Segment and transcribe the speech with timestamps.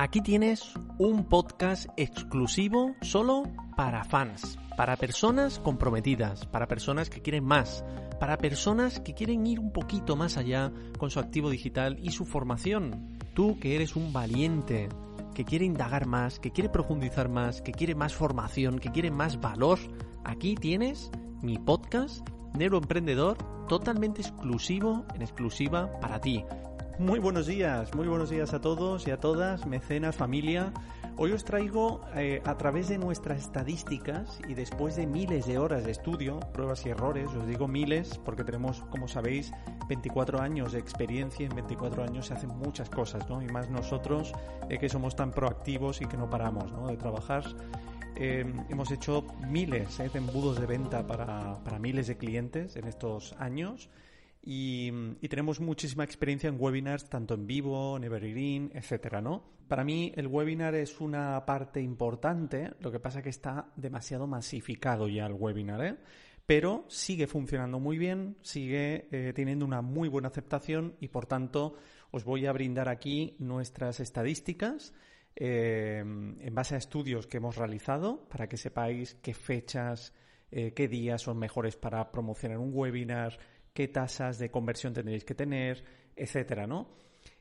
[0.00, 3.42] Aquí tienes un podcast exclusivo solo
[3.76, 7.84] para fans, para personas comprometidas, para personas que quieren más,
[8.20, 12.26] para personas que quieren ir un poquito más allá con su activo digital y su
[12.26, 13.18] formación.
[13.34, 14.88] Tú que eres un valiente,
[15.34, 19.40] que quiere indagar más, que quiere profundizar más, que quiere más formación, que quiere más
[19.40, 19.80] valor,
[20.22, 21.10] aquí tienes
[21.42, 22.24] mi podcast
[22.56, 23.36] Neuroemprendedor
[23.66, 26.44] totalmente exclusivo, en exclusiva para ti.
[26.98, 30.72] Muy buenos días, muy buenos días a todos y a todas, mecenas, familia.
[31.16, 35.84] Hoy os traigo eh, a través de nuestras estadísticas y después de miles de horas
[35.84, 39.52] de estudio, pruebas y errores, os digo miles porque tenemos, como sabéis,
[39.88, 43.40] 24 años de experiencia en 24 años se hacen muchas cosas, ¿no?
[43.42, 44.32] Y más nosotros
[44.68, 46.88] eh, que somos tan proactivos y que no paramos, ¿no?
[46.88, 47.44] De trabajar.
[48.16, 53.36] Eh, hemos hecho miles de embudos de venta para, para miles de clientes en estos
[53.38, 53.88] años.
[54.42, 54.90] Y,
[55.28, 59.58] tenemos muchísima experiencia en webinars, tanto en vivo, en Evergreen, etcétera, ¿no?
[59.68, 65.08] Para mí el webinar es una parte importante, lo que pasa que está demasiado masificado
[65.08, 65.96] ya el webinar, ¿eh?
[66.46, 71.74] Pero sigue funcionando muy bien, sigue eh, teniendo una muy buena aceptación y por tanto
[72.10, 74.94] os voy a brindar aquí nuestras estadísticas
[75.36, 80.14] eh, en base a estudios que hemos realizado para que sepáis qué fechas,
[80.50, 83.38] eh, qué días son mejores para promocionar un webinar,
[83.72, 85.84] qué tasas de conversión tendréis que tener,
[86.16, 86.98] etcétera, ¿no?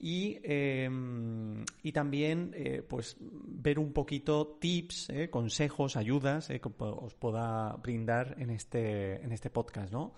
[0.00, 6.70] Y, em, y también eh, pues ver un poquito tips, eh, consejos, ayudas eh, que
[6.78, 10.14] os pueda brindar en este, en este podcast, ¿no?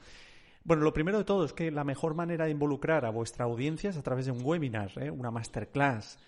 [0.65, 3.89] Bueno, lo primero de todo es que la mejor manera de involucrar a vuestra audiencia
[3.89, 6.19] es a través de un webinar, una masterclass,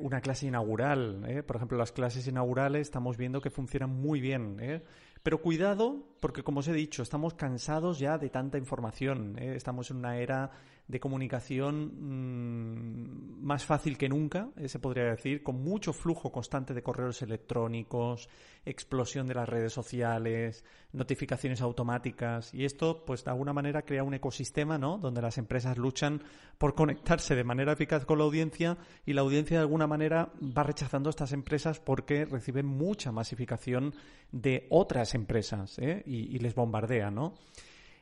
[0.00, 1.42] una clase inaugural.
[1.46, 4.82] Por ejemplo, las clases inaugurales estamos viendo que funcionan muy bien.
[5.24, 9.38] Pero cuidado, porque como os he dicho, estamos cansados ya de tanta información.
[9.38, 9.56] ¿eh?
[9.56, 10.50] Estamos en una era
[10.86, 16.74] de comunicación mm, más fácil que nunca, eh, se podría decir, con mucho flujo constante
[16.74, 18.28] de correos electrónicos,
[18.66, 20.62] explosión de las redes sociales,
[20.92, 24.98] notificaciones automáticas y esto, pues de alguna manera crea un ecosistema, ¿no?
[24.98, 26.22] Donde las empresas luchan
[26.58, 30.64] por conectarse de manera eficaz con la audiencia y la audiencia de alguna manera va
[30.64, 33.94] rechazando a estas empresas porque reciben mucha masificación
[34.32, 36.02] de otras empresas ¿eh?
[36.06, 37.34] y, les bombardea, ¿no?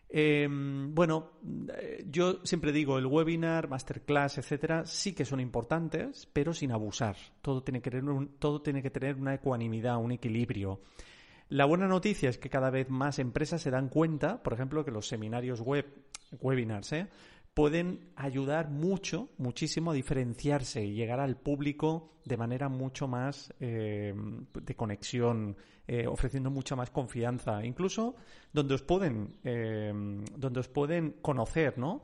[0.09, 1.33] Em, bueno,
[1.78, 7.17] eh, yo siempre digo, el webinar, masterclass, etcétera, sí que son importantes, pero sin abusar.
[7.41, 10.81] Todo tiene que tener, todo tiene que tener una ecuanimidad, un equilibrio.
[11.49, 14.91] La buena noticia es que cada vez más empresas se dan cuenta, por ejemplo, que
[14.91, 15.87] los seminarios web,
[16.41, 17.09] webinars, ¿eh?
[17.55, 24.15] Pueden ayudar mucho, muchísimo a diferenciarse y llegar al público de manera mucho más eh,
[24.55, 28.15] de conexión, eh, ofreciendo mucha más confianza, incluso
[28.53, 29.93] donde os pueden, eh,
[30.37, 32.03] donde os pueden conocer, ¿no?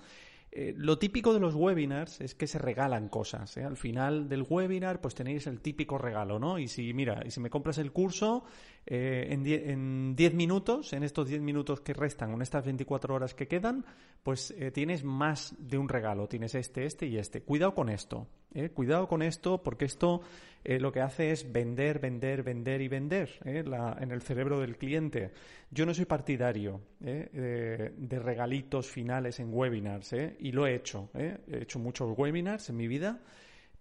[0.50, 3.56] Eh, lo típico de los webinars es que se regalan cosas.
[3.58, 3.64] ¿eh?
[3.64, 6.58] Al final del webinar, pues tenéis el típico regalo, ¿no?
[6.58, 8.44] Y si, mira, y si me compras el curso
[8.86, 13.46] eh, en 10 minutos, en estos 10 minutos que restan, en estas 24 horas que
[13.46, 13.84] quedan,
[14.22, 16.26] pues tienes más de un regalo.
[16.28, 17.42] Tienes este, este y este.
[17.42, 18.26] Cuidado con esto.
[18.74, 20.22] Cuidado con esto, porque esto
[20.64, 25.32] lo que hace es vender, vender, vender y vender en el cerebro del cliente.
[25.70, 31.10] Yo no soy partidario de, de regalitos finales en webinars y lo he hecho.
[31.14, 31.38] ¿eh?
[31.48, 33.20] He hecho muchos webinars en mi vida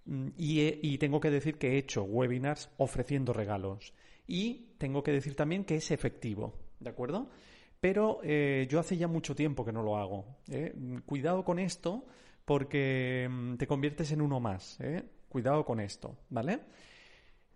[0.05, 3.93] mm, y, tengo que decir que he hecho webinars ofreciendo regalos.
[4.27, 7.29] Y tengo que decir también que es efectivo, ¿de acuerdo?
[7.79, 10.25] Pero eh, yo hace ya mucho tiempo que no lo hago.
[10.49, 10.73] ¿eh?
[11.05, 12.05] Cuidado con esto
[12.45, 14.79] porque mm, te conviertes en uno más.
[15.29, 16.59] Cuidado con esto, ¿vale?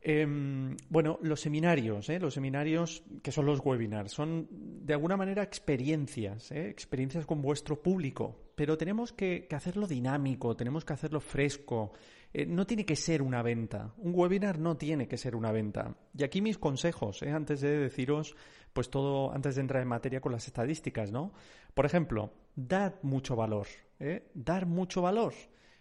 [0.03, 6.51] Em, bueno, los seminarios, los seminarios que son los webinars, son de alguna manera experiencias,
[6.51, 11.93] experiencias con vuestro público, pero tenemos que, hacerlo dinámico, tenemos que hacerlo fresco.
[12.31, 13.95] Eh, no tiene que ser una venta.
[13.97, 15.95] Un webinar no tiene que ser una venta.
[16.15, 18.35] Y aquí mis consejos, antes de deciros,
[18.71, 21.33] pues todo, antes de entrar en materia con las estadísticas, ¿no?
[21.73, 23.65] Por ejemplo, dar mucho valor,
[24.35, 25.33] dar mucho valor.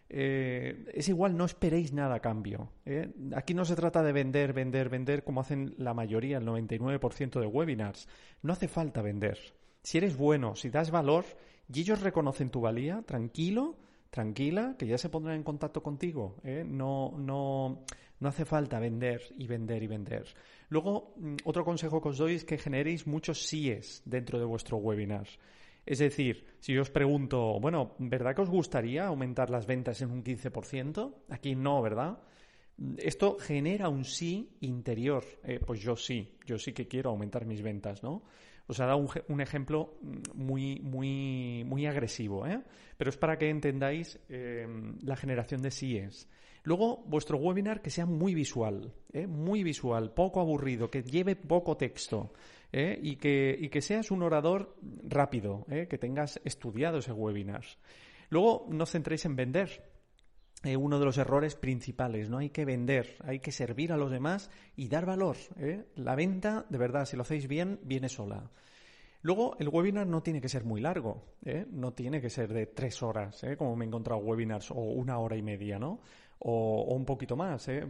[0.09, 2.73] Eh, es igual, no esperéis nada a cambio.
[2.87, 3.13] ¿eh?
[3.37, 7.47] Aquí no se trata de vender, vender, vender como hacen la mayoría, el 99% de
[7.47, 8.09] webinars.
[8.41, 9.39] No hace falta vender.
[9.83, 11.27] Si eres bueno, si das valor
[11.73, 13.77] y ellos reconocen tu valía, tranquilo,
[14.11, 16.37] tranquila, que ya se pondrán en contacto contigo.
[16.43, 16.65] ¿eh?
[16.67, 17.85] No, no,
[18.19, 20.25] no hace falta vender y vender y vender.
[20.69, 24.79] Luego, mm, otro consejo que os doy es que generéis muchos síes dentro de vuestro
[24.79, 25.27] webinar.
[25.87, 30.11] Es decir, si yo os pregunto, bueno, ¿verdad que os gustaría aumentar las ventas en
[30.11, 31.15] un 15%?
[31.31, 32.19] Aquí no, ¿verdad?
[32.99, 35.25] Esto genera un sí interior.
[35.45, 38.23] Eh, pues yo sí, yo sí que quiero aumentar mis ventas, ¿no?
[38.67, 39.99] Os ha dado un, ejemplo
[40.35, 42.63] muy, muy, muy agresivo, ¿eh?
[42.97, 44.67] pero es para que entendáis eh,
[45.03, 46.29] la generación de síes.
[46.63, 49.27] Luego, vuestro webinar que sea muy visual, ¿eh?
[49.27, 52.33] muy visual, poco aburrido, que lleve poco texto.
[52.73, 52.99] ¿eh?
[53.03, 55.87] y, que, y que seas un orador rápido, ¿eh?
[55.89, 57.65] que tengas estudiado ese webinar.
[58.29, 59.83] Luego, no centréis en vender.
[60.63, 64.11] Eh, uno de los errores principales, no hay que vender, hay que servir a los
[64.11, 65.37] demás y dar valor.
[65.95, 68.51] La venta, de verdad, si lo hacéis bien, viene sola.
[69.23, 71.25] Luego, el webinar no tiene que ser muy largo,
[71.71, 75.37] no tiene que ser de tres horas, como me he encontrado webinars, o una hora
[75.37, 76.01] y media, ¿no?
[76.41, 77.87] o, un poquito más, ¿eh?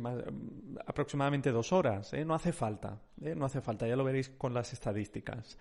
[0.86, 2.12] aproximadamente dos horas.
[2.12, 2.24] ¿eh?
[2.24, 3.34] No hace falta, ¿eh?
[3.34, 5.56] no hace falta, ya lo veréis con las estadísticas.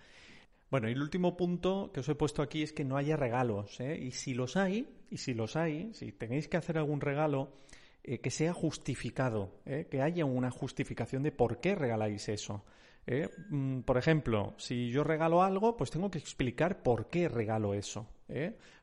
[0.70, 3.80] Bueno, y el último punto que os he puesto aquí es que no haya regalos.
[3.80, 7.52] Y si los hay, y si los hay, si tenéis que hacer algún regalo,
[8.02, 12.64] que sea justificado, que haya una justificación de por qué regaláis eso.
[13.48, 18.06] Mm, por ejemplo, si yo regalo algo, pues tengo que explicar por qué regalo eso.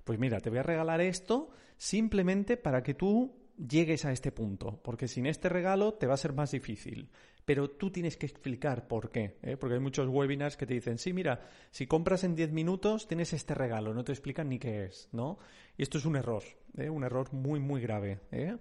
[0.04, 4.80] Pues mira, te voy a regalar esto simplemente para que tú llegues a este punto,
[4.84, 7.10] porque sin este regalo te va a ser más difícil.
[7.46, 9.56] Pero tú tienes que explicar por qué, ¿eh?
[9.58, 11.40] porque hay muchos webinars que te dicen, sí, mira,
[11.72, 15.40] si compras en 10 minutos tienes este regalo, no te explican ni qué es, ¿no?
[15.78, 16.44] Y esto es un error,
[16.76, 16.90] ¿eh?
[16.90, 18.20] un error muy, muy grave.
[18.32, 18.58] ¿eh?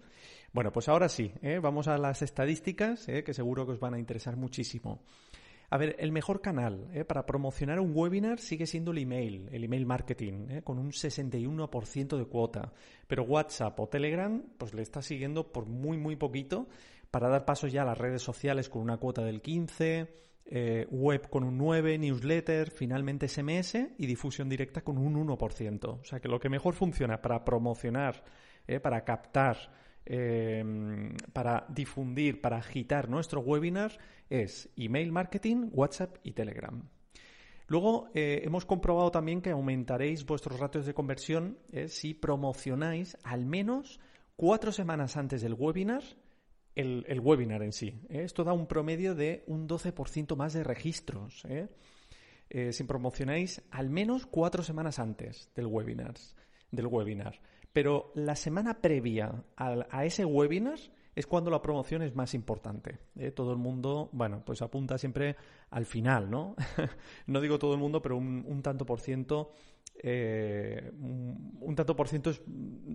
[0.52, 4.36] Bueno, pues ahora sí, vamos a las estadísticas, que seguro que os van a interesar
[4.36, 5.02] muchísimo.
[5.70, 7.04] A ver, el mejor canal ¿eh?
[7.04, 10.62] para promocionar un webinar sigue siendo el email, el email marketing, ¿eh?
[10.62, 12.72] con un 61% de cuota.
[13.06, 16.68] Pero WhatsApp o Telegram, pues le está siguiendo por muy, muy poquito
[17.10, 20.08] para dar paso ya a las redes sociales con una cuota del 15%,
[20.48, 26.00] eh, web con un 9%, newsletter, finalmente SMS y difusión directa con un 1%.
[26.00, 28.22] O sea que lo que mejor funciona para promocionar,
[28.80, 29.56] para captar
[30.08, 33.98] Em, para difundir, para agitar nuestro webinar
[34.30, 36.80] es email marketing, WhatsApp y Telegram.
[37.66, 43.46] Luego eh, hemos comprobado también que aumentaréis vuestros ratios de conversión eh, si promocionáis al
[43.46, 43.98] menos
[44.36, 46.04] cuatro semanas antes del webinar
[46.76, 48.00] el, webinar en sí.
[48.08, 48.22] ¿eh?
[48.22, 51.42] Esto da un promedio de un 12% más de registros.
[52.70, 56.14] si promocionáis al menos cuatro semanas antes del webinar.
[56.70, 57.40] Del webinar.
[57.76, 60.78] Pero la semana previa a, ese webinar
[61.14, 63.00] es cuando la promoción es más importante.
[63.18, 63.32] ¿eh?
[63.32, 65.36] Todo el mundo, bueno, pues apunta siempre
[65.68, 66.56] al final, ¿no?
[67.26, 69.50] no digo todo el mundo, pero un, tanto por ciento,
[70.02, 72.40] eh, un, tanto por ciento es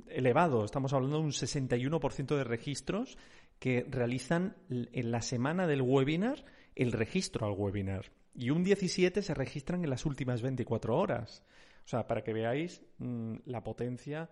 [0.08, 0.66] elevado.
[0.66, 3.20] Estamos hablando de un 61% de registros
[3.60, 6.44] que realizan en la semana del webinar
[6.74, 8.12] el registro al webinar.
[8.34, 11.44] Y un 17 se registran en las últimas 24 horas.
[11.86, 14.32] O sea, para que veáis mm, la potencia